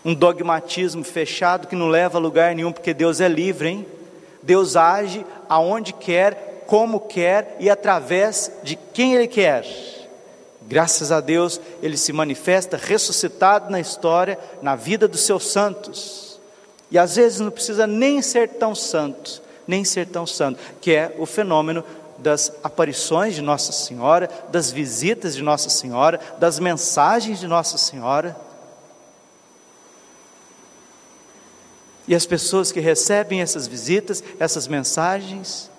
Um 0.06 0.14
dogmatismo 0.14 1.02
fechado 1.02 1.66
que 1.66 1.74
não 1.74 1.88
leva 1.88 2.16
a 2.16 2.20
lugar 2.20 2.54
nenhum, 2.54 2.70
porque 2.70 2.94
Deus 2.94 3.20
é 3.20 3.26
livre, 3.26 3.70
hein? 3.70 3.86
Deus 4.40 4.76
age 4.76 5.26
aonde 5.48 5.92
quer, 5.92 6.62
como 6.68 7.00
quer 7.00 7.56
e 7.58 7.68
através 7.68 8.52
de 8.62 8.76
quem 8.76 9.16
Ele 9.16 9.26
quer. 9.26 9.66
Graças 10.62 11.10
a 11.10 11.20
Deus, 11.20 11.60
Ele 11.82 11.96
se 11.96 12.12
manifesta 12.12 12.76
ressuscitado 12.76 13.68
na 13.68 13.80
história, 13.80 14.38
na 14.62 14.76
vida 14.76 15.08
dos 15.08 15.22
seus 15.22 15.48
santos. 15.48 16.38
E 16.88 16.96
às 16.96 17.16
vezes 17.16 17.40
não 17.40 17.50
precisa 17.50 17.84
nem 17.84 18.22
ser 18.22 18.50
tão 18.50 18.76
santo, 18.76 19.42
nem 19.66 19.84
ser 19.84 20.06
tão 20.06 20.24
santo, 20.24 20.60
que 20.80 20.92
é 20.92 21.16
o 21.18 21.26
fenômeno 21.26 21.82
das 22.18 22.52
aparições 22.62 23.34
de 23.34 23.42
Nossa 23.42 23.72
Senhora, 23.72 24.30
das 24.50 24.70
visitas 24.70 25.34
de 25.34 25.42
Nossa 25.42 25.68
Senhora, 25.68 26.20
das 26.38 26.60
mensagens 26.60 27.40
de 27.40 27.48
Nossa 27.48 27.76
Senhora. 27.76 28.45
E 32.08 32.14
as 32.14 32.24
pessoas 32.24 32.70
que 32.70 32.80
recebem 32.80 33.40
essas 33.40 33.66
visitas, 33.66 34.22
essas 34.38 34.68
mensagens, 34.68 35.70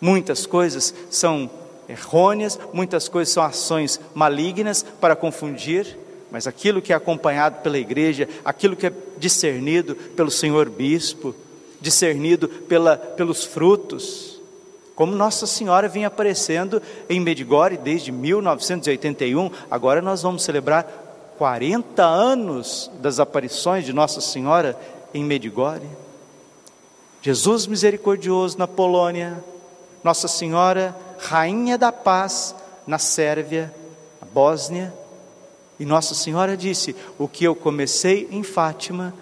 muitas 0.00 0.46
coisas 0.46 0.94
são 1.10 1.50
errôneas, 1.88 2.58
muitas 2.72 3.08
coisas 3.08 3.32
são 3.32 3.42
ações 3.42 3.98
malignas 4.14 4.84
para 5.00 5.16
confundir, 5.16 5.98
mas 6.30 6.46
aquilo 6.46 6.82
que 6.82 6.92
é 6.92 6.96
acompanhado 6.96 7.62
pela 7.62 7.78
igreja, 7.78 8.28
aquilo 8.44 8.76
que 8.76 8.86
é 8.86 8.92
discernido 9.16 9.94
pelo 9.94 10.30
senhor 10.30 10.68
bispo, 10.68 11.34
discernido 11.80 12.48
pela, 12.48 12.96
pelos 12.96 13.44
frutos, 13.44 14.38
como 14.94 15.14
Nossa 15.14 15.46
Senhora 15.46 15.88
vem 15.88 16.04
aparecendo 16.04 16.82
em 17.08 17.20
Medigore 17.20 17.76
desde 17.76 18.10
1981, 18.10 19.48
agora 19.70 20.02
nós 20.02 20.22
vamos 20.22 20.42
celebrar 20.42 21.34
40 21.38 22.04
anos 22.04 22.90
das 23.00 23.20
aparições 23.20 23.84
de 23.84 23.92
Nossa 23.92 24.20
Senhora 24.20 24.76
em 25.12 25.24
Medigore, 25.24 25.86
Jesus 27.20 27.66
misericordioso 27.66 28.58
na 28.58 28.66
Polônia, 28.66 29.42
Nossa 30.04 30.28
Senhora, 30.28 30.96
Rainha 31.18 31.76
da 31.76 31.90
Paz 31.90 32.54
na 32.86 32.98
Sérvia, 32.98 33.74
na 34.20 34.26
Bósnia, 34.26 34.94
e 35.78 35.84
Nossa 35.84 36.14
Senhora 36.14 36.56
disse: 36.56 36.94
O 37.18 37.28
que 37.28 37.44
eu 37.44 37.54
comecei 37.54 38.28
em 38.30 38.42
Fátima, 38.42 39.14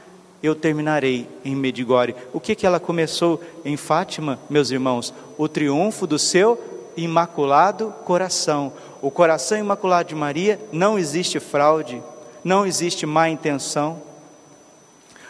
eu 0.43 0.55
terminarei 0.55 1.29
em 1.45 1.55
Medigore. 1.55 2.15
O 2.33 2.41
que, 2.41 2.55
que 2.55 2.67
ela 2.67 2.81
começou 2.81 3.43
em 3.65 3.77
Fátima, 3.77 4.39
meus 4.49 4.71
irmãos? 4.71 5.13
O 5.37 5.49
triunfo 5.49 6.07
do 6.07 6.19
seu 6.19 6.59
imaculado 6.97 7.93
coração. 8.05 8.73
O 9.03 9.11
coração 9.11 9.59
imaculado 9.59 10.09
de 10.09 10.15
Maria 10.15 10.59
não 10.73 10.99
existe 10.99 11.39
fraude, 11.39 12.03
não 12.43 12.67
existe 12.67 13.05
má 13.05 13.29
intenção 13.29 14.01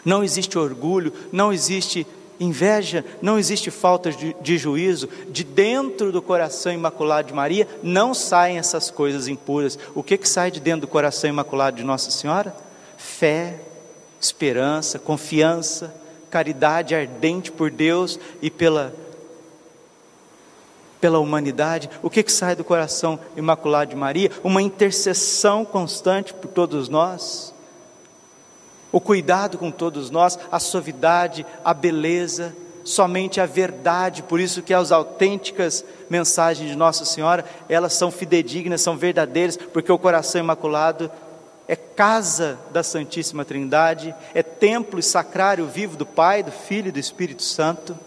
não 0.07 0.23
existe 0.23 0.57
orgulho, 0.57 1.11
não 1.33 1.51
existe 1.51 2.07
inveja, 2.39 3.03
não 3.21 3.37
existe 3.37 3.69
falta 3.69 4.09
de, 4.09 4.33
de, 4.39 4.57
juízo, 4.57 5.09
de 5.29 5.43
dentro 5.43 6.13
do 6.13 6.21
coração 6.21 6.71
imaculado 6.71 7.27
de 7.27 7.33
Maria 7.33 7.67
não 7.83 8.13
saem 8.13 8.57
essas 8.57 8.89
coisas 8.89 9.27
impuras. 9.27 9.77
O 9.93 10.01
que, 10.01 10.17
que 10.17 10.29
sai 10.29 10.49
de 10.49 10.61
dentro 10.61 10.81
do 10.81 10.87
coração 10.87 11.29
imaculado 11.29 11.75
de 11.75 11.83
Nossa 11.83 12.09
Senhora? 12.09 12.55
Fé, 12.95 13.59
esperança, 14.17 14.97
confiança, 14.97 15.93
caridade 16.29 16.95
ardente 16.95 17.51
por 17.51 17.69
Deus 17.69 18.17
e 18.41 18.49
pela, 18.49 18.95
pela 21.01 21.19
humanidade. 21.19 21.89
O 22.01 22.09
que, 22.09 22.23
que 22.23 22.31
sai 22.31 22.55
do 22.55 22.63
coração 22.63 23.19
imaculado 23.35 23.89
de 23.89 23.97
Maria? 23.97 24.31
Uma 24.41 24.61
intercessão 24.61 25.65
constante 25.65 26.33
por 26.33 26.47
todos 26.47 26.87
nós 26.87 27.56
o 28.91 29.01
cuidado 29.01 29.57
com 29.57 29.69
todos 29.71 30.09
nós, 30.09 30.37
a 30.51 30.59
suavidade, 30.59 31.45
a 31.63 31.73
beleza, 31.73 32.55
somente 32.83 33.41
a 33.41 33.45
verdade, 33.45 34.23
por 34.23 34.39
isso 34.39 34.61
que 34.61 34.73
as 34.73 34.91
autênticas 34.93 35.83
mensagens 36.09 36.69
de 36.69 36.75
Nossa 36.75 37.03
Senhora, 37.03 37.43
elas 37.67 37.93
são 37.93 38.09
fidedignas, 38.09 38.81
são 38.81 38.95
verdadeiras, 38.95 39.57
porque 39.57 39.91
o 39.91 39.99
coração 39.99 40.39
imaculado 40.39 41.11
é 41.67 41.75
casa 41.75 42.57
da 42.71 42.81
Santíssima 42.81 43.43
Trindade, 43.43 44.15
é 44.33 44.41
templo 44.41 44.99
e 44.99 45.03
sacrário 45.03 45.67
vivo 45.67 45.97
do 45.97 46.05
Pai, 46.05 46.41
do 46.41 46.51
Filho 46.51 46.87
e 46.87 46.91
do 46.91 46.99
Espírito 46.99 47.43
Santo. 47.43 47.97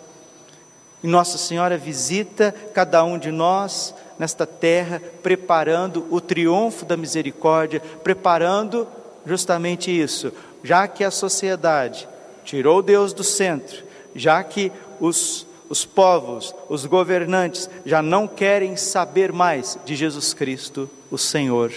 E 1.02 1.06
Nossa 1.06 1.36
Senhora 1.36 1.76
visita 1.76 2.54
cada 2.72 3.04
um 3.04 3.18
de 3.18 3.30
nós 3.30 3.94
nesta 4.18 4.46
terra, 4.46 5.00
preparando 5.22 6.06
o 6.10 6.22
triunfo 6.22 6.86
da 6.86 6.96
misericórdia, 6.96 7.80
preparando 8.02 8.88
justamente 9.26 9.90
isso, 9.90 10.32
já 10.62 10.86
que 10.86 11.04
a 11.04 11.10
sociedade 11.10 12.08
tirou 12.44 12.82
Deus 12.82 13.12
do 13.12 13.24
centro, 13.24 13.84
já 14.14 14.42
que 14.42 14.72
os, 14.98 15.46
os 15.68 15.84
povos, 15.84 16.54
os 16.68 16.86
governantes 16.86 17.68
já 17.84 18.02
não 18.02 18.26
querem 18.26 18.76
saber 18.76 19.32
mais 19.32 19.78
de 19.84 19.94
Jesus 19.94 20.34
Cristo, 20.34 20.88
o 21.10 21.18
Senhor. 21.18 21.72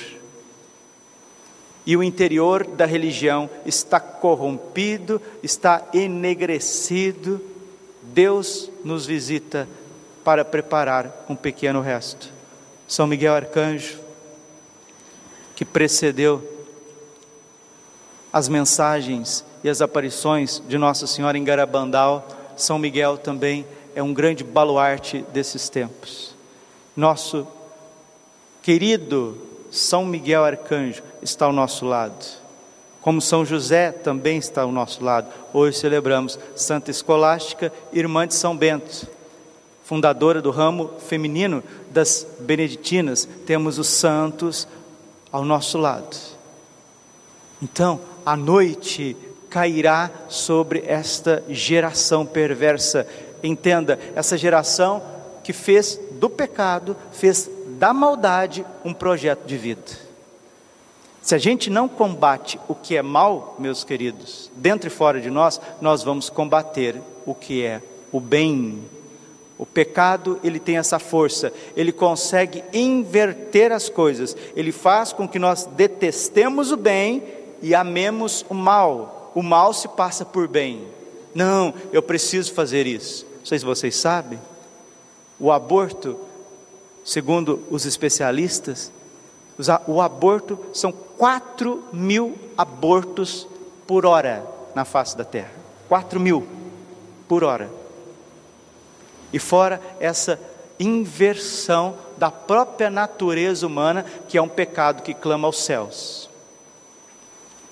E 1.86 1.98
o 1.98 2.04
interior 2.04 2.66
da 2.66 2.86
religião 2.86 3.50
está 3.66 4.00
corrompido, 4.00 5.22
está 5.42 5.86
enegrecido. 5.94 7.42
Deus 8.02 8.72
nos 8.84 9.06
visita 9.06 9.68
para 10.24 10.46
preparar 10.46 11.26
um 11.28 11.36
pequeno 11.36 11.82
resto. 11.82 12.30
São 12.88 13.06
Miguel 13.06 13.34
Arcanjo, 13.34 14.00
que 15.56 15.66
precedeu 15.66 16.53
as 18.34 18.50
mensagens 18.50 19.46
e 19.64 19.70
as 19.70 19.80
aparições 19.80 20.60
de 20.68 20.76
Nossa 20.76 21.06
Senhora 21.06 21.38
em 21.38 21.44
Garabandal, 21.44 22.28
São 22.58 22.80
Miguel 22.80 23.16
também 23.16 23.64
é 23.94 24.02
um 24.02 24.12
grande 24.12 24.44
baluarte 24.44 25.24
desses 25.32 25.70
tempos. 25.70 26.34
Nosso 26.98 27.48
querido 28.64 29.38
São 29.70 30.04
Miguel 30.04 30.44
Arcanjo 30.44 31.04
está 31.22 31.46
ao 31.46 31.54
nosso 31.54 31.86
lado, 31.86 32.26
como 33.02 33.22
São 33.22 33.46
José 33.46 33.92
também 33.92 34.40
está 34.40 34.64
ao 34.64 34.72
nosso 34.72 35.04
lado. 35.04 35.28
Hoje 35.54 35.78
celebramos 35.78 36.40
Santa 36.56 36.90
Escolástica, 36.90 37.72
irmã 37.92 38.28
de 38.28 38.34
São 38.34 38.58
Bento, 38.58 39.08
fundadora 39.84 40.42
do 40.42 40.50
ramo 40.50 40.90
feminino 41.08 41.64
das 41.92 42.26
Beneditinas. 42.40 43.28
Temos 43.46 43.78
os 43.78 43.90
santos 43.90 44.68
ao 45.32 45.46
nosso 45.46 45.78
lado. 45.78 46.18
Então, 47.62 48.00
a 48.26 48.36
noite 48.36 49.16
cairá 49.50 50.10
sobre 50.28 50.84
esta 50.88 51.44
geração 51.50 52.26
perversa. 52.26 53.06
Entenda, 53.44 54.00
essa 54.16 54.38
geração 54.38 55.02
que 55.44 55.54
fez 55.54 56.00
do 56.14 56.30
pecado, 56.30 56.96
fez 57.12 57.50
da 57.78 57.94
maldade 57.94 58.66
um 58.84 58.94
projeto 58.94 59.46
de 59.46 59.58
vida. 59.58 59.84
Se 61.22 61.36
a 61.36 61.38
gente 61.38 61.70
não 61.70 61.88
combate 61.88 62.60
o 62.68 62.76
que 62.76 62.98
é 62.98 63.02
mal, 63.02 63.56
meus 63.60 63.84
queridos, 63.84 64.52
dentro 64.56 64.88
e 64.88 64.92
fora 64.92 65.22
de 65.22 65.30
nós, 65.30 65.60
nós 65.80 66.04
vamos 66.04 66.30
combater 66.30 67.00
o 67.26 67.36
que 67.36 67.64
é 67.64 67.82
o 68.12 68.20
bem. 68.20 68.84
O 69.58 69.66
pecado, 69.66 70.40
ele 70.44 70.60
tem 70.60 70.78
essa 70.78 71.00
força, 71.00 71.54
ele 71.78 71.92
consegue 71.92 72.64
inverter 72.74 73.72
as 73.72 73.88
coisas, 73.88 74.36
ele 74.56 74.72
faz 74.72 75.14
com 75.14 75.28
que 75.28 75.40
nós 75.40 75.66
detestemos 75.66 76.72
o 76.72 76.78
bem 76.78 77.24
e 77.64 77.74
amemos 77.74 78.46
o 78.50 78.54
mal. 78.54 79.32
O 79.34 79.42
mal 79.42 79.74
se 79.74 79.88
passa 79.88 80.26
por 80.26 80.48
bem. 80.48 80.86
Não, 81.34 81.74
eu 81.94 82.04
preciso 82.04 82.54
fazer 82.54 82.86
isso. 82.86 83.26
Não 83.40 83.46
sei 83.46 83.58
se 83.58 83.66
vocês 83.66 83.96
sabem, 83.96 84.40
o 85.40 85.52
aborto, 85.52 86.20
segundo 87.04 87.64
os 87.72 87.86
especialistas, 87.86 88.92
o 89.88 90.02
aborto 90.02 90.60
são 90.74 90.92
4 90.92 91.86
mil 91.94 92.38
abortos 92.58 93.48
por 93.88 94.06
hora 94.06 94.46
na 94.76 94.84
face 94.84 95.18
da 95.18 95.24
terra. 95.24 95.52
4 95.88 96.20
mil 96.20 96.46
por 97.28 97.44
hora. 97.44 97.72
E 99.32 99.40
fora 99.40 99.82
essa 100.00 100.40
inversão 100.80 101.96
da 102.18 102.30
própria 102.30 102.90
natureza 102.90 103.66
humana, 103.66 104.06
que 104.28 104.38
é 104.38 104.42
um 104.42 104.50
pecado 104.50 105.02
que 105.02 105.14
clama 105.14 105.48
aos 105.48 105.64
céus. 105.64 106.30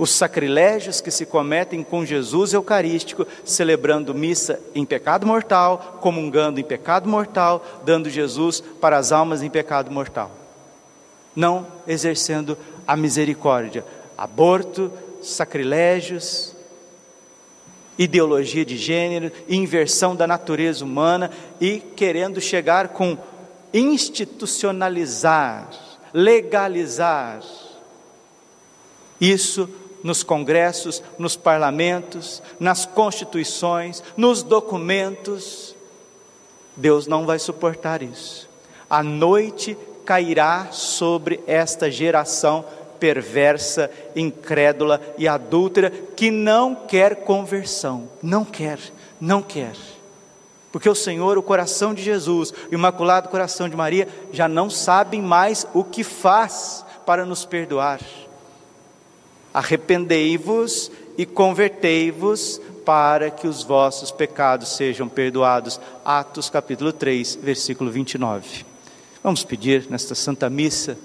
Os 0.02 0.10
sacrilégios 0.10 1.00
que 1.00 1.12
se 1.12 1.28
cometem 1.28 1.84
com 1.84 2.04
Jesus 2.04 2.54
Eucarístico, 2.54 3.28
celebrando 3.46 4.16
missa 4.16 4.60
em 4.74 4.84
pecado 4.84 5.28
mortal, 5.28 6.00
comungando 6.02 6.60
em 6.60 6.64
pecado 6.64 7.08
mortal, 7.08 7.64
dando 7.86 8.10
Jesus 8.10 8.62
para 8.82 8.98
as 8.98 9.12
almas 9.12 9.44
em 9.44 9.50
pecado 9.52 9.92
mortal. 9.92 10.32
Não 11.36 11.68
exercendo 11.86 12.58
a 12.88 12.98
misericórdia. 12.98 13.86
Aborto, 14.18 14.92
sacrilégios, 15.22 16.56
ideologia 17.96 18.66
de 18.66 18.78
gênero, 18.78 19.32
inversão 19.48 20.16
da 20.16 20.26
natureza 20.26 20.84
humana 20.84 21.30
e 21.60 21.78
querendo 21.78 22.42
chegar 22.42 22.88
com 22.88 23.16
institucionalizar, 23.72 25.70
legalizar 26.12 27.44
isso 29.22 29.70
nos 30.04 30.24
congressos, 30.24 31.02
nos 31.18 31.36
parlamentos, 31.36 32.42
nas 32.60 32.86
constituições, 32.86 34.04
nos 34.18 34.44
documentos. 34.44 35.76
Deus 36.76 37.08
não 37.08 37.26
vai 37.26 37.40
suportar 37.40 38.02
isso. 38.02 38.50
A 38.90 39.04
noite 39.04 39.78
cairá 40.06 40.68
sobre 40.72 41.40
esta 41.46 41.90
geração 41.90 42.66
perversa, 43.00 43.90
incrédula 44.16 45.02
e 45.18 45.28
adúltera 45.28 45.90
que 45.90 46.30
não 46.30 46.76
quer 46.76 47.24
conversão, 47.24 48.08
não 48.22 48.46
quer, 48.46 48.78
não 49.20 49.42
quer. 49.42 49.74
Porque 50.72 50.88
o 50.88 50.96
Senhor, 50.96 51.38
o 51.38 51.44
coração 51.44 51.94
de 51.94 52.04
Jesus, 52.04 52.54
o 52.72 52.74
imaculado 52.74 53.28
coração 53.28 53.68
de 53.68 53.76
Maria, 53.76 54.08
já 54.32 54.48
não 54.48 54.70
sabem 54.70 55.22
mais 55.22 55.68
o 55.74 55.84
que 55.84 56.04
faz 56.04 56.86
para 57.06 57.26
nos 57.26 57.44
perdoar. 57.44 58.00
Arrependei-vos 59.54 60.92
e 61.18 61.26
convertei-vos 61.26 62.62
para 62.86 63.30
que 63.30 63.48
os 63.48 63.64
vossos 63.64 64.12
pecados 64.12 64.76
sejam 64.76 65.08
perdoados. 65.08 65.80
Atos 66.04 66.50
capítulo 66.50 66.92
3, 66.92 67.40
versículo 67.42 67.92
29. 67.92 68.66
Vamos 69.24 69.44
pedir 69.44 69.88
nesta 69.90 70.16
Santa 70.16 70.50
Missa 70.50 70.98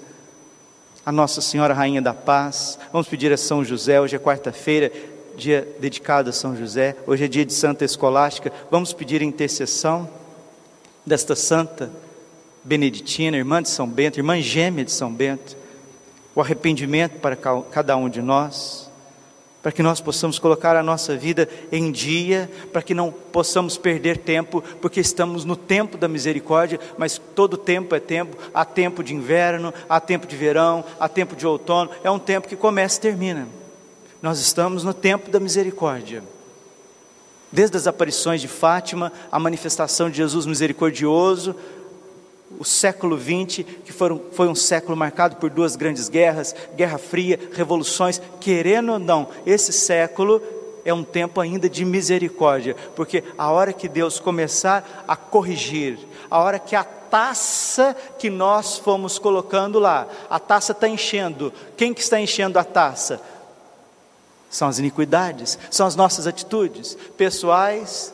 a 1.05 1.11
Nossa 1.11 1.39
Senhora 1.39 1.73
Rainha 1.73 2.01
da 2.01 2.13
Paz. 2.13 2.77
Vamos 2.91 3.07
pedir 3.07 3.31
a 3.31 3.37
São 3.37 3.63
José, 3.63 4.01
hoje 4.01 4.15
é 4.15 4.19
quarta-feira, 4.19 4.91
dia 5.37 5.67
dedicado 5.79 6.29
a 6.29 6.33
São 6.33 6.55
José, 6.55 6.97
hoje 7.05 7.25
é 7.25 7.27
dia 7.27 7.45
de 7.45 7.53
Santa 7.53 7.85
Escolástica. 7.85 8.51
Vamos 8.71 8.91
pedir 8.91 9.21
a 9.21 9.25
intercessão 9.25 10.09
desta 11.05 11.35
Santa 11.35 11.89
Beneditina, 12.63 13.37
irmã 13.37 13.61
de 13.61 13.69
São 13.69 13.87
Bento, 13.87 14.19
irmã 14.19 14.41
gêmea 14.41 14.83
de 14.83 14.91
São 14.91 15.13
Bento, 15.13 15.55
o 16.37 16.41
arrependimento 16.41 17.19
para 17.19 17.35
cada 17.35 17.97
um 17.97 18.07
de 18.07 18.21
nós 18.21 18.87
para 19.67 19.71
que 19.73 19.83
nós 19.83 19.99
possamos 19.99 20.39
colocar 20.39 20.77
a 20.77 20.83
nossa 20.83 21.17
vida 21.17 21.49
em 21.71 21.91
dia, 21.91 22.49
para 22.71 22.81
que 22.81 22.93
não 22.93 23.11
possamos 23.11 23.75
perder 23.75 24.17
tempo, 24.17 24.63
porque 24.79 25.01
estamos 25.01 25.43
no 25.43 25.57
tempo 25.57 25.97
da 25.97 26.07
misericórdia, 26.07 26.79
mas 26.97 27.19
todo 27.35 27.57
tempo 27.57 27.93
é 27.93 27.99
tempo, 27.99 28.37
há 28.53 28.63
tempo 28.63 29.03
de 29.03 29.13
inverno, 29.13 29.73
há 29.89 29.99
tempo 29.99 30.25
de 30.25 30.37
verão, 30.37 30.85
há 30.97 31.09
tempo 31.09 31.35
de 31.35 31.45
outono, 31.45 31.89
é 32.01 32.09
um 32.09 32.17
tempo 32.17 32.47
que 32.47 32.55
começa 32.55 32.97
e 32.97 33.01
termina. 33.01 33.45
Nós 34.21 34.39
estamos 34.39 34.85
no 34.85 34.93
tempo 34.93 35.29
da 35.29 35.39
misericórdia. 35.39 36.23
Desde 37.51 37.75
as 37.75 37.87
aparições 37.87 38.39
de 38.39 38.47
Fátima, 38.47 39.11
a 39.29 39.37
manifestação 39.37 40.09
de 40.09 40.15
Jesus 40.15 40.45
misericordioso, 40.45 41.55
o 42.59 42.65
século 42.65 43.17
XX, 43.19 43.63
que 43.85 43.93
foram, 43.93 44.21
foi 44.31 44.47
um 44.47 44.55
século 44.55 44.97
marcado 44.97 45.35
por 45.35 45.49
duas 45.49 45.75
grandes 45.75 46.09
guerras, 46.09 46.55
Guerra 46.75 46.97
Fria, 46.97 47.39
revoluções, 47.53 48.21
querendo 48.39 48.93
ou 48.93 48.99
não, 48.99 49.29
esse 49.45 49.71
século 49.71 50.41
é 50.83 50.93
um 50.93 51.03
tempo 51.03 51.41
ainda 51.41 51.69
de 51.69 51.83
misericórdia, 51.83 52.75
porque 52.95 53.23
a 53.37 53.51
hora 53.51 53.73
que 53.73 53.89
Deus 53.89 54.19
começar 54.19 55.05
a 55.07 55.15
corrigir, 55.15 55.99
a 56.31 56.39
hora 56.39 56.57
que 56.59 56.75
a 56.75 56.83
taça 56.83 57.95
que 58.17 58.29
nós 58.29 58.77
fomos 58.77 59.19
colocando 59.19 59.79
lá, 59.79 60.07
a 60.29 60.39
taça 60.39 60.71
está 60.71 60.87
enchendo, 60.87 61.53
quem 61.75 61.93
que 61.93 62.01
está 62.01 62.19
enchendo 62.19 62.57
a 62.57 62.63
taça? 62.63 63.21
São 64.49 64.67
as 64.67 64.79
iniquidades, 64.79 65.59
são 65.69 65.85
as 65.85 65.95
nossas 65.95 66.25
atitudes 66.25 66.97
pessoais, 67.17 68.13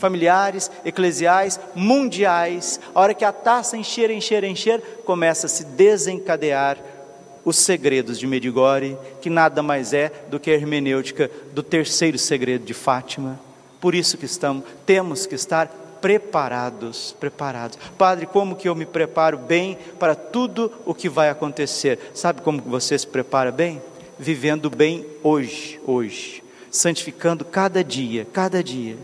familiares, 0.00 0.70
eclesiais, 0.84 1.60
mundiais, 1.74 2.80
a 2.94 3.00
hora 3.00 3.14
que 3.14 3.24
a 3.24 3.32
taça 3.32 3.76
encher, 3.76 4.10
encher, 4.10 4.42
encher, 4.42 4.80
começa 5.04 5.46
a 5.46 5.50
se 5.50 5.64
desencadear 5.64 6.78
os 7.44 7.56
segredos 7.56 8.18
de 8.18 8.26
Medigore, 8.26 8.96
que 9.20 9.30
nada 9.30 9.62
mais 9.62 9.92
é 9.92 10.10
do 10.30 10.40
que 10.40 10.50
a 10.50 10.54
hermenêutica 10.54 11.30
do 11.52 11.62
terceiro 11.62 12.18
segredo 12.18 12.64
de 12.64 12.74
Fátima. 12.74 13.38
Por 13.80 13.94
isso 13.94 14.18
que 14.18 14.26
estamos, 14.26 14.64
temos 14.84 15.26
que 15.26 15.34
estar 15.34 15.68
preparados, 16.00 17.14
preparados. 17.18 17.78
Padre, 17.98 18.26
como 18.26 18.56
que 18.56 18.68
eu 18.68 18.74
me 18.74 18.86
preparo 18.86 19.38
bem 19.38 19.76
para 19.98 20.14
tudo 20.14 20.72
o 20.84 20.94
que 20.94 21.08
vai 21.08 21.28
acontecer? 21.28 21.98
Sabe 22.14 22.40
como 22.40 22.60
você 22.62 22.98
se 22.98 23.06
prepara 23.06 23.52
bem? 23.52 23.80
Vivendo 24.18 24.68
bem 24.68 25.06
hoje, 25.22 25.80
hoje, 25.86 26.42
santificando 26.70 27.44
cada 27.44 27.82
dia, 27.82 28.26
cada 28.32 28.62
dia. 28.62 28.96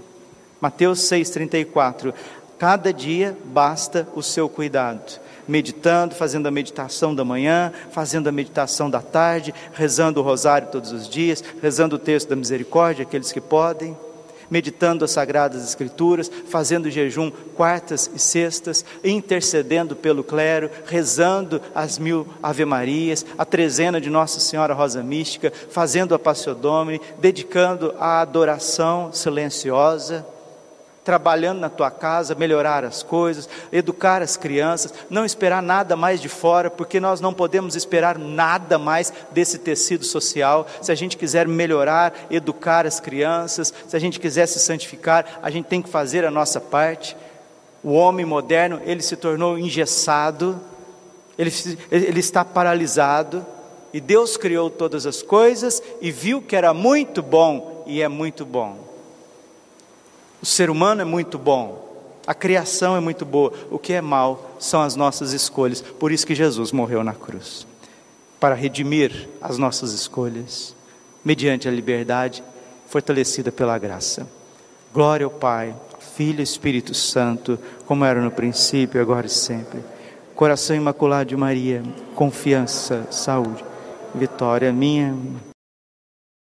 Mateus 0.61 1.01
6,34. 1.01 2.15
Cada 2.59 2.93
dia 2.93 3.37
basta 3.45 4.09
o 4.15 4.23
seu 4.23 4.49
cuidado. 4.49 5.21
Meditando, 5.47 6.15
fazendo 6.15 6.47
a 6.47 6.51
meditação 6.51 7.15
da 7.15 7.25
manhã, 7.25 7.73
fazendo 7.93 8.29
a 8.29 8.33
meditação 8.33 8.91
da 8.91 9.01
tarde, 9.01 9.55
rezando 9.73 10.21
o 10.21 10.23
rosário 10.23 10.69
todos 10.73 10.91
os 10.91 11.09
dias, 11.09 11.45
rezando 11.63 11.97
o 11.97 11.99
texto 11.99 12.29
da 12.29 12.37
misericórdia, 12.37 13.05
aqueles 13.05 13.31
que 13.31 13.41
podem, 13.41 13.97
meditando 14.51 15.05
as 15.05 15.13
sagradas 15.13 15.63
escrituras, 15.63 16.31
fazendo 16.49 16.91
jejum 16.91 17.31
quartas 17.55 18.11
e 18.13 18.19
sextas, 18.19 18.85
intercedendo 19.05 19.95
pelo 19.95 20.25
clero, 20.25 20.71
rezando 20.87 21.61
as 21.75 21.99
mil 21.99 22.27
ave-marias, 22.43 23.25
a 23.37 23.45
trezena 23.45 24.01
de 24.01 24.11
Nossa 24.11 24.41
Senhora 24.41 24.75
Rosa 24.75 25.03
Mística, 25.03 25.53
fazendo 25.71 26.15
a 26.15 26.19
Passio 26.19 26.55
Domini, 26.55 27.01
dedicando 27.21 27.95
a 28.01 28.21
adoração 28.21 29.13
silenciosa 29.13 30.27
trabalhando 31.07 31.61
na 31.61 31.71
tua 31.71 31.89
casa, 31.89 32.35
melhorar 32.35 32.85
as 32.85 33.01
coisas, 33.01 33.49
educar 33.71 34.23
as 34.23 34.37
crianças, 34.37 34.93
não 35.09 35.25
esperar 35.25 35.63
nada 35.63 35.95
mais 35.95 36.21
de 36.21 36.29
fora, 36.29 36.69
porque 36.69 36.99
nós 36.99 37.21
não 37.21 37.33
podemos 37.33 37.77
esperar 37.77 38.19
nada 38.19 38.77
mais 38.77 39.13
desse 39.31 39.57
tecido 39.57 40.05
social. 40.05 40.67
Se 40.83 40.91
a 40.91 40.97
gente 40.97 41.17
quiser 41.17 41.47
melhorar, 41.47 42.13
educar 42.29 42.85
as 42.85 42.99
crianças, 42.99 43.73
se 43.87 43.95
a 43.95 44.01
gente 44.01 44.19
quiser 44.19 44.47
se 44.47 44.59
santificar, 44.59 45.39
a 45.41 45.49
gente 45.49 45.67
tem 45.67 45.81
que 45.81 45.89
fazer 45.89 46.25
a 46.25 46.31
nossa 46.31 46.61
parte. 46.61 47.17
O 47.85 47.93
homem 47.93 48.27
moderno, 48.27 48.81
ele 48.85 49.01
se 49.01 49.15
tornou 49.15 49.57
engessado, 49.57 50.61
ele, 51.39 51.53
ele 51.89 52.19
está 52.19 52.45
paralisado, 52.45 53.47
e 53.93 54.01
Deus 54.01 54.37
criou 54.37 54.69
todas 54.69 55.07
as 55.07 55.23
coisas 55.23 55.81
e 56.01 56.11
viu 56.11 56.43
que 56.43 56.57
era 56.57 56.75
muito 56.75 57.23
bom, 57.23 57.85
e 57.87 58.03
é 58.03 58.09
muito 58.09 58.45
bom. 58.45 58.86
O 60.43 60.47
ser 60.47 60.71
humano 60.71 61.03
é 61.03 61.05
muito 61.05 61.39
bom, 61.39 61.87
a 62.27 62.35
criação 62.35 62.97
é 62.97 63.01
muito 63.01 63.25
boa, 63.25 63.53
o 63.71 63.79
que 63.79 63.93
é 63.93 64.01
mal 64.01 64.57
são 64.59 64.83
as 64.83 64.97
nossas 64.97 65.33
escolhas. 65.33 65.81
Por 65.81 66.11
isso 66.11 66.27
que 66.27 66.35
Jesus 66.35 66.73
morreu 66.73 67.05
na 67.05 67.15
cruz 67.15 67.67
para 68.41 68.55
redimir 68.55 69.29
as 69.41 69.59
nossas 69.59 69.93
escolhas, 69.93 70.75
mediante 71.25 71.69
a 71.69 71.71
liberdade 71.71 72.43
fortalecida 72.87 73.51
pela 73.51 73.79
graça. 73.79 74.27
Glória 74.93 75.25
ao 75.25 75.31
Pai, 75.31 75.75
Filho 76.17 76.41
e 76.41 76.43
Espírito 76.43 76.95
Santo, 76.95 77.59
como 77.87 78.05
era 78.05 78.21
no 78.21 78.31
princípio, 78.31 79.01
agora 79.01 79.27
e 79.27 79.31
sempre. 79.31 79.81
Coração 80.35 80.77
imaculado 80.77 81.31
de 81.31 81.37
Maria, 81.37 81.83
confiança, 82.15 83.07
saúde, 83.11 83.65
vitória 84.15 84.73
minha. 84.73 85.17